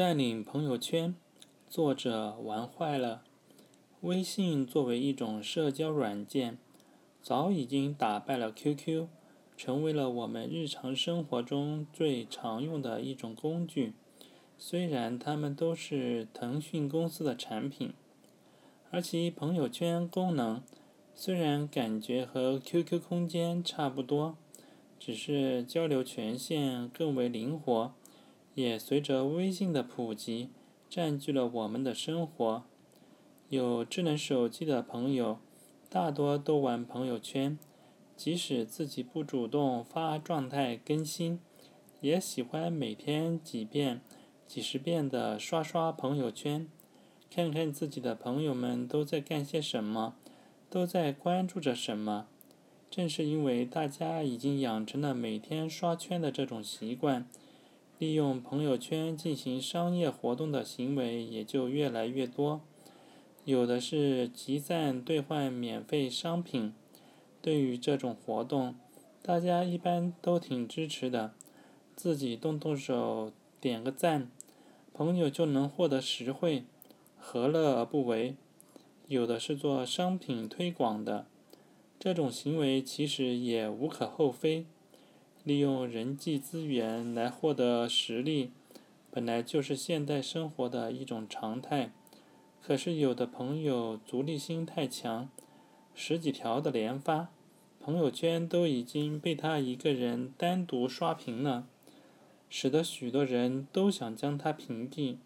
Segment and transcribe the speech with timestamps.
[0.00, 1.14] 占领朋友圈，
[1.68, 3.22] 作者玩坏了。
[4.00, 6.56] 微信作为一种社交软件，
[7.20, 9.08] 早已经打败了 QQ，
[9.58, 13.92] 成为了我们日常生活中最常用的一种工具。
[14.56, 17.92] 虽然它们都是腾讯公司的产品，
[18.90, 20.62] 而其朋友圈功能
[21.14, 24.38] 虽然感觉和 QQ 空间差不多，
[24.98, 27.92] 只是交流权限更为灵活。
[28.54, 30.50] 也随着微信的普及，
[30.88, 32.64] 占据了我们的生活。
[33.48, 35.38] 有智能手机的朋友，
[35.88, 37.58] 大多都玩朋友圈，
[38.16, 41.40] 即使自己不主动发状态更新，
[42.00, 44.00] 也喜欢每天几遍、
[44.46, 46.68] 几十遍的刷刷朋友圈，
[47.28, 50.14] 看看自己的朋友们都在干些什么，
[50.68, 52.26] 都在关注着什么。
[52.90, 57.28] 正是因为大家已经养成了每天刷圈的这种习惯。
[58.00, 62.62] 利用朋友圈进行商业活动的行为也就越来越多，
[63.44, 66.72] 有的是集赞兑换免费商品。
[67.42, 68.74] 对于这种活动，
[69.20, 71.34] 大家一般都挺支持的，
[71.94, 74.30] 自己动动手点个赞，
[74.94, 76.64] 朋友就能获得实惠，
[77.18, 78.34] 何乐而不为？
[79.08, 81.26] 有的是做商品推广的，
[81.98, 84.64] 这种行为其实也无可厚非。
[85.44, 88.50] 利用人际资源来获得实力，
[89.10, 91.92] 本来就是现代生活的一种常态。
[92.62, 95.30] 可是有的朋友逐利心太强，
[95.94, 97.28] 十几条的连发，
[97.80, 101.66] 朋友圈都已经被他一个人单独刷屏了，
[102.50, 105.16] 使得许多人都想将他屏蔽，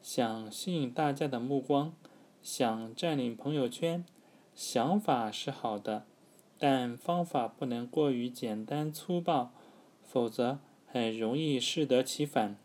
[0.00, 1.92] 想吸引大家的目光，
[2.42, 4.04] 想占领朋友圈。
[4.54, 6.04] 想法是好的。
[6.64, 9.52] 但方法不能过于简单粗暴，
[10.04, 12.56] 否则很容易适得其反。